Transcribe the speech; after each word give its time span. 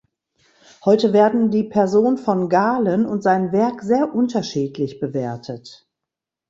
Heute 0.83 1.13
werden 1.13 1.51
die 1.51 1.63
Person 1.63 2.17
von 2.17 2.49
Galen 2.49 3.05
und 3.05 3.21
sein 3.21 3.51
Werk 3.51 3.83
sehr 3.83 4.15
unterschiedlich 4.15 4.99
bewertet. 4.99 5.87